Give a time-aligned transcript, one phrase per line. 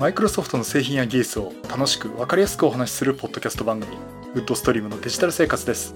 [0.00, 3.98] マイクロソフトの製品や技術を楽しく分かりやすくお話しするポッドキャスト番組
[4.32, 5.94] ウッドストリームのデジタル生活です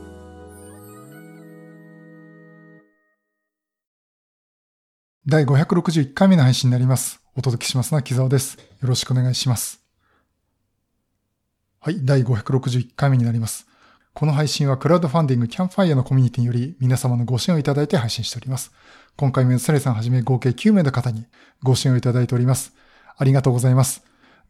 [5.26, 7.22] 第561回目の配信になります。
[7.34, 8.58] お届けしますのは木澤です。
[8.58, 9.82] よろしくお願いします。
[11.80, 13.66] はい、第561回目になります。
[14.12, 18.70] この配信はクラウドファンディングキャンファイアのコミュニティにより皆様のご支援をいただいて配信しております。
[19.16, 21.24] 今回もサレさんはじめ合計9名の方に
[21.62, 22.83] ご支援をいただいております。
[23.16, 24.02] ありがとうございます。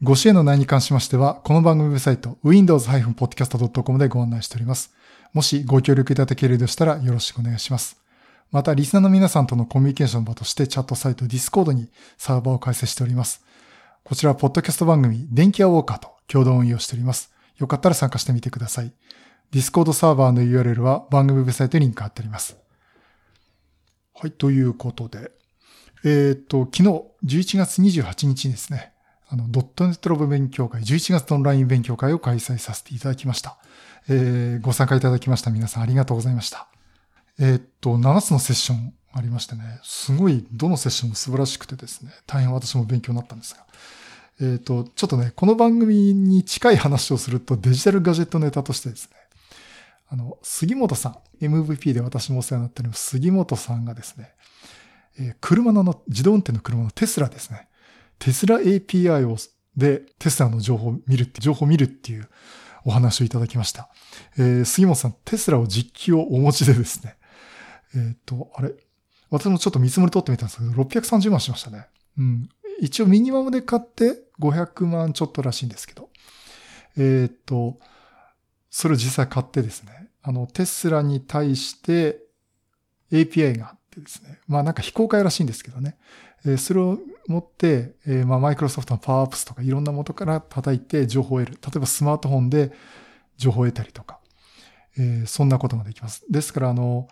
[0.03, 4.95] ご支援の内容に関しましては、この番組ウェブサイト windows-podcast.com でご案内しております。
[5.33, 8.01] もしご協力いただけるとしたらよろしくお願いします。
[8.51, 13.45] また、リスナーの皆さんとのコミュニケーションの場としてチャットサイト Discord にサーバーを開設しております。
[14.05, 17.33] こちらはポッドキャスト番組電気屋ウォーカーと共同運用しております。
[17.59, 18.93] よかったら参加してみてください。
[19.53, 22.57] Discord サーバーの URL は番組ウェブサイトにリンク貼ってあります。
[24.15, 25.31] はい、ということで。
[26.05, 26.83] えっ、と、昨日
[27.25, 28.93] 11月28日にですね、
[29.29, 33.57] あの、ドットネットロブ勉強会、11月のオンライン勉強会を開催させていただきました。
[34.09, 36.69] えーご参加いただきました皆さんありがとうございました。
[37.39, 43.65] えーっと、7つのセッションありましてね、すごい、どのセッションも素晴らしくてですね、大変私も勉強になったんですが。
[44.41, 49.17] えーっと、ちょっとね、この番組に近い話をするとデジタルガジェットネタとしてですね、
[50.11, 54.33] あの、杉本さん、MVP で私もお世話になっております杉本さんがですね、
[55.19, 57.69] えー車の自動運転の車のテスラですね、
[58.19, 59.37] テスラ API を
[59.77, 62.29] でテスラの情報を見るって、情報を見るっていう
[62.85, 63.89] お話をいただきました。
[64.39, 67.17] えー杉本さん、テスラを実機をお持ちでですね、
[67.95, 68.73] えっ、と、あれ、
[69.31, 71.87] 私もちょっと見積もり取ってみたんですけど、630万しましたね。
[72.19, 72.49] うん。
[72.81, 76.11] 一応ミニマムで買って500万ちょっとらしいんですけど。
[76.97, 77.79] えっ、と、
[78.71, 82.21] それを実際買ってですね、あの、テスラに対して
[83.13, 85.97] API があってですね、まあなんか非公開らしいんですけどね、
[86.47, 91.59] えそれを持って、えーまあマイクロソフトのパワーアップスとかいろんなものから叩いて情報を得る。
[91.63, 92.73] 例えばスマートフォンで
[93.37, 94.21] 情報を得たりとか、
[94.99, 96.25] えそんなことができます。
[96.31, 97.09] ですから、あの、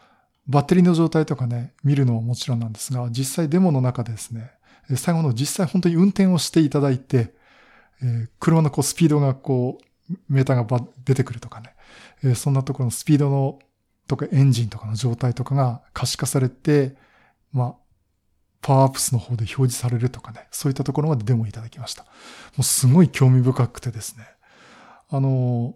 [0.46, 4.50] バッテリーの状態とかね、見るのはもちろんなんですが、実際デモの中でですね、
[4.96, 7.34] 最後の実際本当に運転をしていただいて、
[8.02, 11.74] えー車のこうスピードがこう、メーターが出てくるとかね、
[12.24, 13.58] えそんなところのスピードの
[14.06, 16.96] とかエンジンとかの状態とかが可視化されて、
[17.52, 17.74] まあ、
[18.60, 22.04] パワーアップスの方で表示されるとかね、そういったところまでデモいただきました。
[22.04, 22.10] も
[22.60, 24.24] うすごい興味深くてですね、
[25.10, 25.74] あの、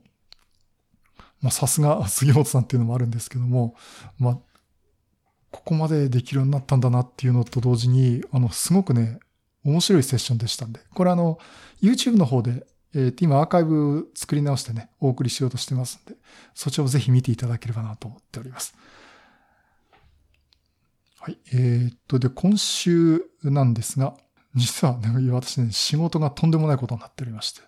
[1.42, 3.74] まあさすが 杉本さんっていうのもあるんですけども、
[4.18, 4.38] まあ、
[5.50, 9.18] ここまでできるようになったんだなっていうのと同時に、あの、すごくね、
[9.64, 11.38] 面白いセッションでしたんで、これあの、
[11.82, 16.16] YouTube の方で、えーと今アーカイブ作り直してね、お送りしようとしてますんで、
[16.54, 18.74] そちらをぜひ見ていただければなと思っております。
[21.20, 21.38] はい。
[21.52, 24.14] えーっと、で、今週なんですが、
[24.54, 27.62] 実はね、私ね、仕事がとんでもないことになっておりまして。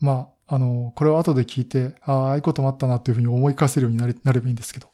[0.00, 4.90] まあ、あの、これを後で聞いて、ああ、ああいこともあったなというふうに思い返せるようになれなればいいんですけど、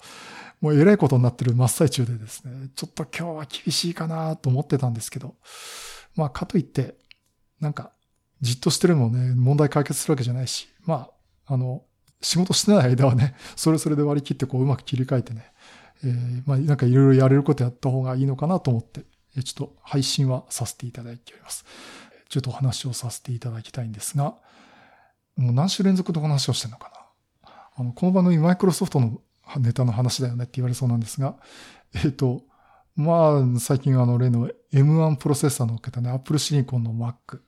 [0.61, 5.35] もうえらいことになってる真っ最中でですね、ちょっと今日は厳しいかなと思ってたんですけど、
[6.15, 6.97] まあ、かといって、
[7.61, 7.93] なんか、
[8.45, 11.09] じっとしてるのもね、問題解決するわけじゃないし、ま
[11.47, 11.83] あ、あの、
[12.21, 15.53] 仕事してない間はね、 それそれで割り切ってこううまく切り替えてね、
[16.05, 19.05] えーまあ、なんかいろいろやれることやった方がいいのかなと思って、
[19.43, 21.65] ちょっと配信はさせていただいております。
[22.29, 24.37] ちょっとお話をさせていただきたいんですが、
[25.37, 26.91] もう何週連続でお話をしてるのか
[27.43, 27.51] な。
[27.77, 29.21] あの、この番組マイクロソフトの
[29.59, 31.37] ネタの話だよねって言われそうなんですが、
[31.95, 32.43] えっ、と、
[32.95, 37.41] まあ、最近あの例の M1 プロセッサーのっけたね、Apple Silicon の Mac。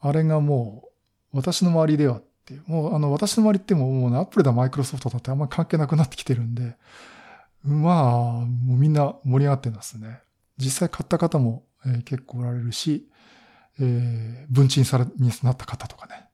[0.00, 0.84] あれがも
[1.32, 6.76] う、私の周りではって、もうあの、私の周りってもうもうね、Apple だマイクロソフトだってあんまり関係なくなってきてるんで、
[7.64, 8.12] まあ、
[8.46, 10.20] もうみんな盛り上がってますね。
[10.56, 13.08] 実際買った方も、えー結構おられるし、
[13.80, 16.28] えー分賃され、になった方とかね、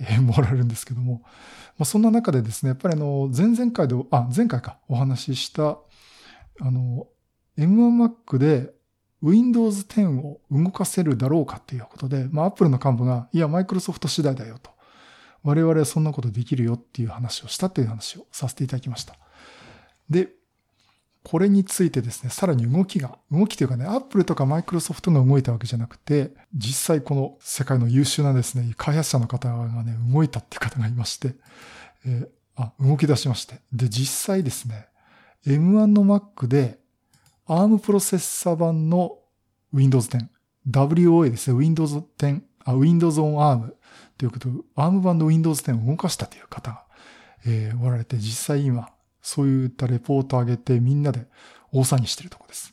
[0.00, 1.22] えーもおられるんですけども、
[1.78, 5.78] まあ、そんな中でですね、やっぱりあの、前々回で、あ、前回か、お話しした、
[6.60, 7.06] あの、
[7.58, 8.72] M1Mac で
[9.22, 14.70] Windows 10を動かせるだろうかっていうことで、まあ、Apple の幹部が、いや、マイクロソフト次第だよと。
[15.44, 19.16] 我々はそんなことできるよっていう話をしたっていう話をさせていただきました。
[20.10, 20.28] で、
[21.24, 31.34] これについてですね、さらに動きが、動きというかね、Apple とか Microsoft が動いたわけじゃなくて、実際この世界の優秀なですね、開発者の方がね、動いたっていう方がいまして、
[32.04, 33.60] えーあ、動き出しまして。
[33.72, 34.88] で、実際ですね、
[35.46, 36.78] M1 の Mac で
[37.48, 39.18] ARM プロセッサ版の
[39.72, 40.28] Windows 10、
[40.70, 43.72] WOA ですね、Windows 10、あ、Windows on ARM
[44.16, 44.48] ということ。
[44.48, 46.84] で、ARM 版の Windows 10を動かしたという方が、
[47.44, 48.88] えーおられて、実際今、
[49.20, 51.26] そういったレポートを上げてみんなで
[51.72, 52.72] 大騒ぎしているところです。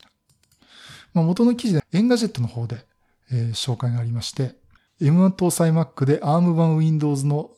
[1.14, 2.86] まあ、元の記事で Engadget の方で、
[3.32, 4.56] えー紹介がありまして、
[5.02, 7.52] M1 搭載 Mac で ARM 版 Windows の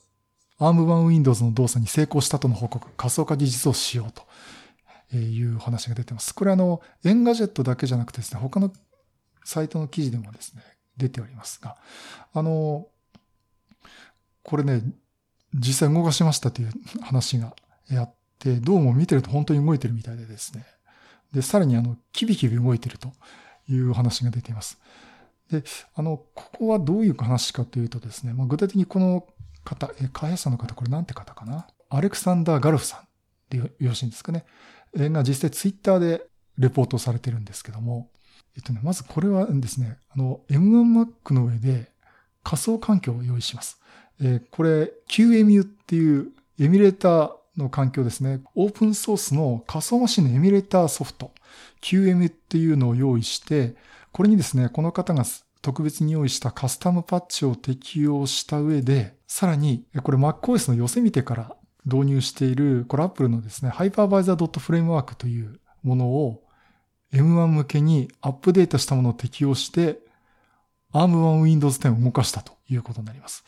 [0.59, 4.23] ARM 版 Windows の動作に成功したとの報告、仮想化技術を使用と。
[5.17, 6.33] いう話が出てます。
[6.33, 8.71] これあの、 Engadget だけじゃなくてですね、他の
[9.43, 10.61] サイトの記事でもですね、
[10.97, 11.77] 出ておりますが、
[12.33, 12.87] あの、
[14.43, 14.81] これね、
[15.53, 16.71] 実際動かしましたという
[17.01, 17.55] 話が
[17.91, 20.65] あって、どうも見てると本当に動いてるみたいでですね。
[21.33, 23.11] で、さらにあの、キビキビ動いてると
[23.67, 24.79] いう話が出ています。
[25.49, 25.63] で、
[25.95, 29.27] あの、ここはどういう話かというとですね、まあ、具体的にこの
[29.63, 31.67] 方、え、開発者の方、これなんて方かな？
[31.89, 33.07] アレクサンダー・ガルフさん
[33.49, 34.45] でよろしいんですかね。
[34.97, 36.23] えが実際ツイッターで
[36.57, 38.09] レポートされてるんですけども、
[38.55, 41.91] えっとね、まずこれはですね、あの、M1Mac の上で
[42.43, 43.79] 仮想環境を用意します。
[44.19, 48.41] えー、これ QEMU っていうエミュレーターの環境ですね。
[48.55, 51.31] オープンソースの仮想マシンのエミュレーターソフト
[51.81, 53.75] QEMU っていうのを用意して、
[54.11, 55.23] これにですね、この方が
[55.61, 61.55] 特別に用意したカスタムパッチを適用した上で、さらに、これ MacOS の寄せ見てから
[61.85, 66.43] 導入している、これ Apple のですね、Hypervisor.Framework というものを
[67.13, 69.99] M1 向けにアップデートしたものを適用して、
[70.93, 73.43] ARM1 Windows 10を動かしたということになります。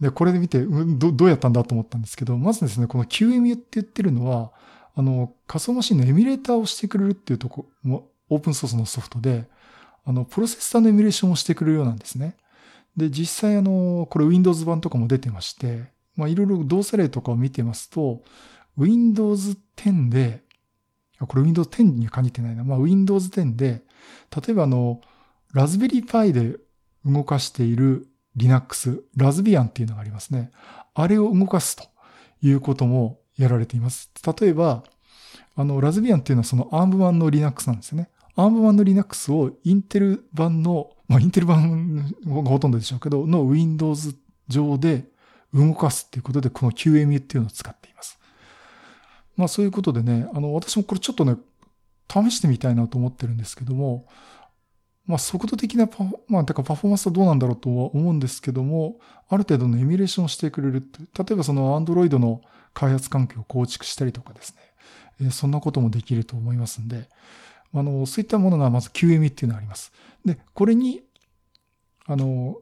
[0.00, 4.52] で、これで見て、ど、どうやったんだと思ったんですけど、まずですね、この QEMU って言ってるのは、
[4.94, 9.44] あの、仮想マシンのエミュレーターをしてくれるっていうとこも、オープンソースのソフトで、
[10.04, 12.36] あの、プロセッサーのエミュレーションをしてくれるようなんですね。
[12.96, 18.22] で、実際あの、これ Windows 版とかも出てまして、まあ、いろいろ動作例とかを見てますと、
[18.76, 20.42] Windows 10で、
[21.20, 22.64] これ Windows 10に限ってないな。
[22.64, 23.82] まあ、Windows 10で、
[24.34, 25.00] 例えばあの、
[25.52, 26.56] ラズベリーパイで
[27.04, 30.50] 動かしている Linux、ラズビアンっていうのがありますね。
[30.94, 31.84] あれを動かすと
[32.42, 34.10] いうこともやられています。
[34.40, 34.84] 例えば、
[35.54, 38.10] あの、ラズビアンっていうのはその ARM 版の Linux なんですよね。
[38.36, 41.96] ARM 版の Linux をインテル版の、まあ、インテル版
[42.26, 44.14] がほとんどでしょうけど、の Windows
[44.48, 45.06] 上で
[45.54, 48.18] 動かすっていうことで、この QMU っていうのを使っています。
[49.36, 51.36] まあそういうことでね、あの、私もこれちょっとね、
[52.08, 54.06] 試してみたいなと思ってるんですけども、
[55.06, 58.98] まあ、速度的なパフォ、まあ、だかパフォーマンスはどうなんだろうとは思うんですけども、
[59.28, 62.40] ある程度のエミュレーションをしてくれるって例えばその Android の
[62.74, 64.62] 開発環境を構築したりとかですね、
[65.22, 67.08] えー、そんなこともできると思いますんで、
[67.72, 69.92] あの、そういったものがまず QEMI っていうのがあります。
[70.24, 71.02] で、これに、
[72.06, 72.56] あの、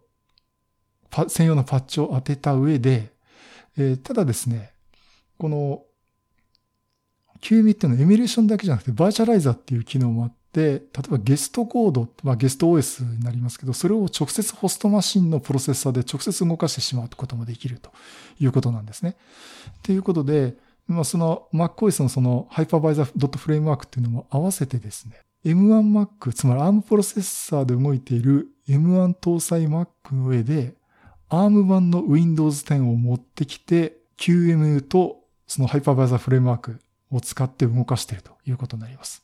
[1.28, 3.12] 専用のパッチを当てた上で、
[3.76, 4.72] えー、ただですね、
[5.38, 5.82] この
[7.40, 10.80] QEMI っていうのはエミュレーションだけじゃなくてバーチャライザーっていう機能もあって、例え
[11.10, 17.90] ばゲストコード、まあ、ゲスト OS になりますけど、それを直接ホストマシンのプロセッサーで直接動かしてしまうこともできると
[18.40, 19.16] いうことなんですね。
[19.82, 20.54] ということで、
[20.86, 30.74] まあ、その MacOS のその Hypervisor.Framework っていうのも合わせてですね、M1Mac、つまり ARM プロセッサーで動いている M1 搭載 Mac の上で
[31.30, 36.80] ARM 版の Windows 10を持ってきて QMU とその Hypervisor フレームワーク
[37.10, 39.22] を使って動かしているということになります。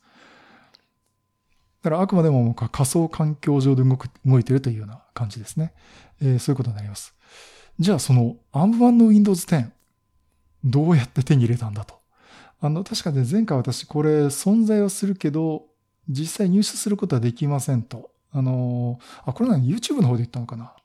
[1.83, 5.73] だからあくまでも仮想環境上で動く動いているというような感じですね。
[6.21, 7.15] えー、そういうことになります。
[7.79, 9.71] じゃあその ARM 版の Windows 10、
[10.63, 11.95] どうやって手に入れたんだと。
[12.59, 15.65] あの、確かね、前回私これ存在はするけど、
[16.07, 18.11] 実際入手することはできませんと。
[18.31, 20.75] あの、あ、これ何 ?YouTube の方で言ったのかな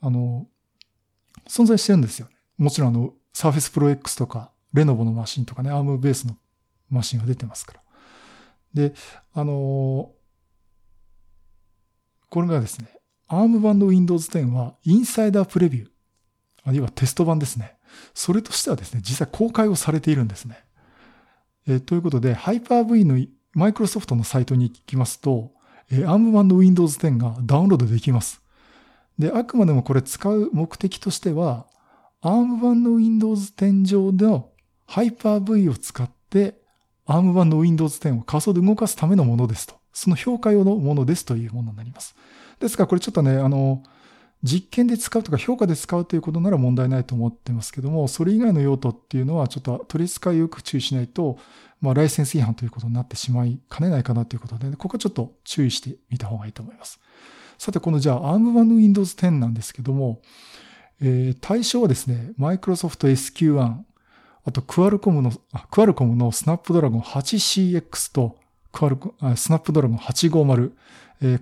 [0.00, 0.46] あの、
[1.48, 2.32] 存在してるんですよね。
[2.58, 6.36] もちろんあの、Surface Pro X とか、レノボのマシンとかね、ARM ベースの
[6.90, 7.80] マシンが出てますから。
[8.74, 8.94] で、
[9.32, 10.12] あの、
[12.28, 12.88] これがですね、
[13.28, 15.88] ARM 版の Windows 10はインサイダープレビュー、
[16.64, 17.76] あるいはテスト版ですね。
[18.14, 20.64] それとしてはですね、実際公開をされているんですね。
[21.66, 25.52] え、ということで、Hyper-V のマイクロソフトのサイトに行きますと、
[25.90, 28.40] えー、ARM 版の Windows 10がダウンロードできます。
[29.20, 31.66] で、あくまでもこれ使う目的としては、
[32.22, 34.48] ARM 版の Windows 10上の
[34.88, 36.60] Hyper-V を使って
[37.06, 39.74] ARM 版の Windows 10を仮想で動かすためのものですと。
[39.92, 42.14] その評価用のものですというものになります。
[42.60, 43.82] ですからこれちょっとね、あの、
[44.42, 51.38] 実験で使うとか評価で使うということなら問題ないと思ってますけども、それ以外の用途っていうのはちょっと取り扱いよく注意しないと、
[51.80, 57.00] まあライセンス違反ということになってしまいかねないかなということで、ここはちょっと注意してみた方がいいと思います。
[57.60, 60.22] さて、このじゃあ ARM 版の Windows 10なんですけども、
[61.02, 63.76] えー、対象はですね、Microsoft SQ1、
[64.46, 65.30] あとクアルコムの、
[65.70, 68.38] クアルコムのスナップドラゴン 8CX と
[68.72, 70.72] クアルコ、スナップドラゴン850、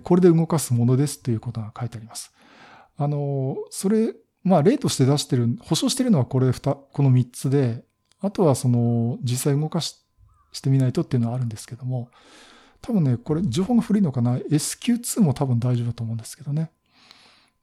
[0.03, 2.33] これで動かすものですということが書いてあります。
[2.97, 7.85] あの、それ、まあ例として出してる、保証してるのはこれ二、この3つで、
[8.19, 9.95] あとはその実際動かし
[10.51, 12.09] してみないとっていうのはあるんですけども、
[12.81, 16.71] 多分ね、これ情報が古いのかな ?SQ2 も多分大丈夫だと思うんですけどね。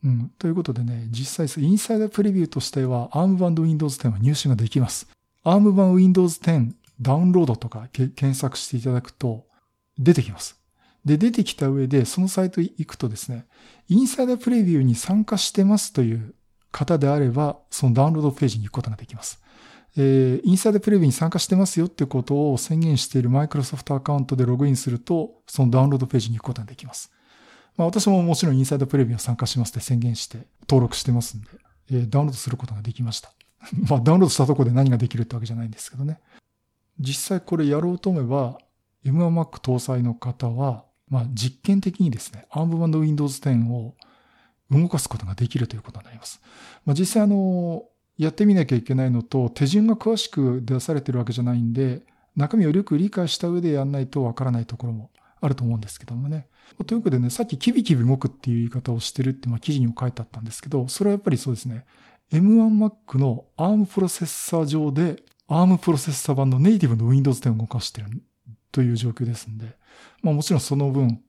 [0.04, 0.32] うん。
[0.38, 5.08] ということでね、実際、インサイダープレビューとしては、ARM 版 Windows 10は入手ができます。
[5.44, 9.46] ARM 版 Windows 10ダウンロードとか検索していただくと、
[9.98, 10.60] 出てきます。
[11.04, 13.46] で、出てきた上で、そのサイト行くとですね、
[13.88, 16.34] インサイダープレビューに参加してますという
[16.72, 19.40] 方であれば、そのダウンロードページに行くことができます。
[19.98, 27.10] えー、インサイダープレビューに参加してますよっていうことを宣言しているマイクロソフトアカウントでログインすると、そのダウンロードページに行くことができます。
[27.76, 31.48] まあ私ももちろんインサイダープレビューに参加しますって宣言して登録してますんで、
[31.90, 33.32] えー、ダウンロードすることができました。
[33.88, 36.20] まあダウンロードしたとこで何ができるってわけじゃないんですけどね。
[36.98, 38.58] 実際これやろうと思えば、
[39.04, 43.94] M1Mac 搭載の方は、まあ実験的にですね、ARM 版の Windows 10を
[44.70, 46.40] 動かすことができるということになります。
[46.84, 47.84] まあ実際あの、
[48.18, 52.02] やってみなきゃいけないのと、手順が詳しく出されてるわけじゃないんで、
[52.34, 56.48] 中身をよく理解した上でやんないとわからないところもあると思うんですけどもね。
[56.86, 61.84] ということでね、さっきキビキビ動くっていう言い方をしてるって、まあ記事にも書いてあったんですけど、それはやっぱりそうですね。
[62.32, 68.08] M1Mac の ARM プロセッサー上で ARM プロセッサー版のネイティブの Windows 10を動かしてる
[68.72, 69.76] という状況ですんで、
[70.22, 71.20] まあもちろんその分、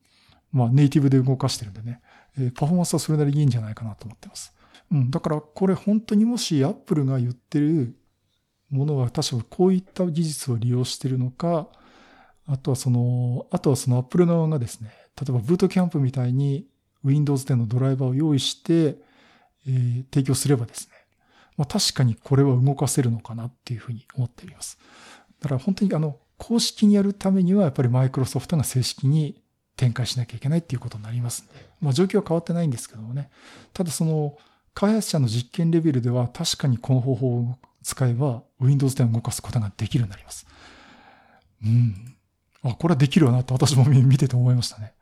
[0.51, 2.01] まあネイティブで動かしてるんでね、
[2.39, 4.53] えパフォーマンスはそれなりにいいんじゃないかなと思ってます。
[4.91, 7.95] うん、だからこれ本当にもし Apple が言ってる
[8.69, 11.67] ものは確かこういった技術を利用してるのか、
[12.47, 16.67] あとはその、あとはその Apple 側がですね、例えばブートキャンプみたいに
[17.03, 18.97] Windows 10のドライバーを用意して、
[19.67, 20.93] えー、提供すればですね、
[21.57, 24.79] まあ確かにこれは動かせるのかなっていうふうに思っております。
[25.41, 29.41] だから本当にあの、公式にやるためにはやっぱりマイクロソフトが正式に
[29.75, 33.29] 展開しなきゃいけないっていうことになりますんで、まあ状況は変わってないんですけどもね。
[33.73, 34.37] ただその、
[34.77, 40.45] 開発者の実験レベルでは確かにこの方法を使えば Windows 10を動かすことができるようになります。
[41.65, 42.15] うん。
[42.61, 44.93] あ、これはできるよなと私も見てて思いましたね。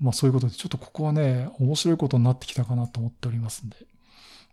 [0.00, 3.76] まあそういうことで、ちょっとここはね、面白いことになってきたかなと思っておりますんで。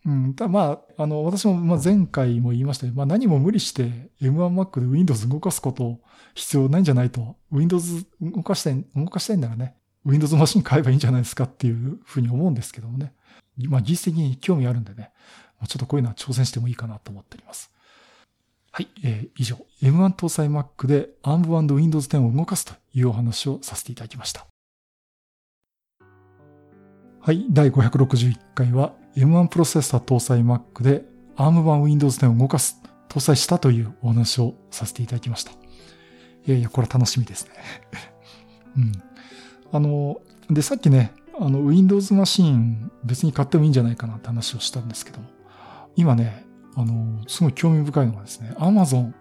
[0.05, 0.33] うん。
[0.33, 6.01] ただまあ、あの、私もま前回も言いましたけど、まあ何も無理して M1Mac で Windows 動かすこと
[6.35, 7.37] 必要ないんじゃないと。
[7.49, 13.13] Windows 動かしたい、動かしたいんならね、Windows マシン買えばいいんじゃないですかっていうふうに思うんですけどもね。
[13.57, 15.11] まあ技術的に興味あるんでね、
[15.67, 17.71] ちょっとこういうのは挑戦してもいいかなと思っております。
[18.71, 24.45] はい、えー、以上、M1 搭載 Mac で ARM& Windows 10を動かすというお話をさせていただきました。
[27.21, 31.03] はい、第561回は M1 プロセッサー搭載 Mac で
[31.37, 35.51] ARM 版 Windows 10を動かす、搭載したというお話をさせていただきました。
[35.51, 35.55] い
[36.51, 37.51] やいや、これ楽しみですね。
[38.77, 38.91] うん。
[39.71, 45.19] あの、で、さっきね、あの、Windows マシン別に買ってもいいんじゃないかなって話をしたんですけど、
[45.95, 49.13] 今ね、あの、すごい興味深いのがですね、Amazon。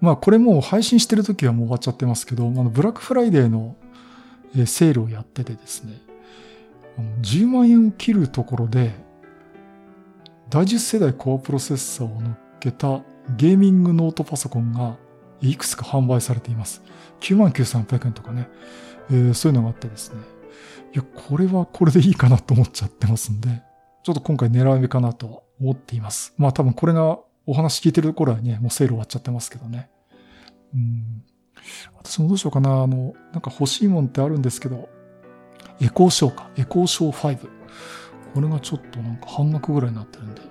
[0.00, 3.76] まあこれもう配信してる時はもう終わっちゃってますけど、あの、ブラックフライデーの
[4.66, 6.00] セールをやっててですね、
[7.22, 8.94] 10万円を切るところで、
[10.48, 13.02] 第10世代コアプロセッサーを乗っけた
[13.36, 14.96] ゲーミングノートパソコンが
[15.40, 16.82] いくつか販売されています。
[17.20, 18.48] 99,800円とかね、
[19.10, 20.35] えー、そういうのがあってですね。
[20.92, 23.62] いや、これはこれでいいかなと思っちゃってますんで、
[24.02, 26.34] ちょっと今回狙い目かなと思っています。
[26.38, 29.90] まあ多分これがお話聞いてる頃はね、もうセール終わっちゃってますけどね。
[30.74, 31.24] うん。
[31.96, 32.82] 私もどうしようかな。
[32.82, 34.88] あの、なんか欲しいもんってあるんですけど、
[35.80, 36.50] エコーショーか。
[36.56, 37.48] エコーショー5。
[38.34, 40.42] これがちょっとなんか半額ぐらいになってるんで、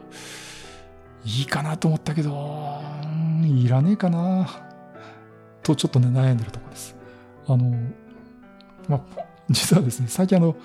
[1.24, 2.82] いいかなと思ったけど、
[3.44, 4.48] いらねえかな
[5.64, 6.96] とちょっとね、悩んでるとこです。
[7.48, 7.72] あの、
[8.88, 9.02] まあ、
[9.50, 10.56] 実はですね、最近あの、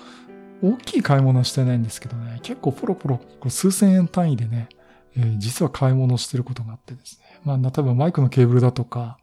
[0.63, 3.19] 大きい買い物はしてないんですけどね、結構ポロポロ
[3.49, 4.69] 数千円単位でね、
[5.15, 7.39] えー、実は買い物してることがあってですね。
[7.43, 9.17] まあ、例えばマイクのケーブルだとか、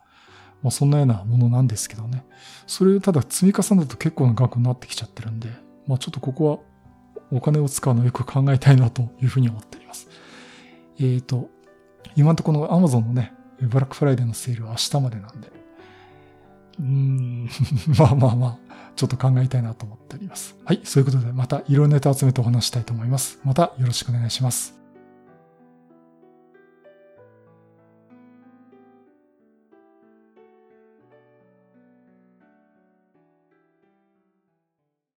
[0.63, 2.25] まあ、そんなようなものなんですけどね。
[2.67, 5.49] それをただ積み重ねると結構な額になってきちゃってるんで、
[5.87, 6.59] まあ、ちょっとここは
[7.31, 10.09] お金を使うのをよく考えたいなというふうに思っております。
[10.99, 11.49] えっ、ー、と、
[12.17, 15.53] 今んところの Amazon のね、ブラックフライデーのセールは明日までなんで、
[16.81, 17.49] うん、
[17.99, 18.59] まあまあまあ、
[18.97, 20.57] ちょっと考えたいなと思っております。
[20.65, 23.39] はい、そういうことでまたいろんなネタ集めてお話したいと思います。
[23.45, 24.88] またよろしくお願いします。